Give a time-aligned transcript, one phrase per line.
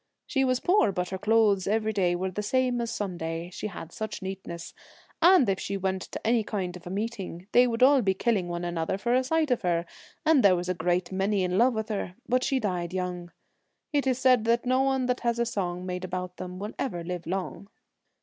[0.25, 3.67] She was poor, but her clothes every day were the same as Sun day, she
[3.67, 4.73] had such neatness.
[5.21, 8.47] And if she went to any kind of a meeting, they would all be killing
[8.47, 9.85] one another for a sight of her,
[10.25, 13.31] and there was a great many in love with her, but she died young.
[13.93, 17.03] It is said that no one that has a song made about them will ever
[17.03, 17.69] live long.'